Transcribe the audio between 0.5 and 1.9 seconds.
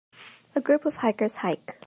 a group of hikers hike.